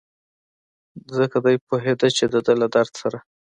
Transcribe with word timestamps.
ځکه 1.17 1.37
دی 1.45 1.55
پوهېده 1.67 2.07
چې 2.17 2.23
دده 2.33 2.53
له 2.61 2.67
درد 2.75 2.93
سره. 3.01 3.17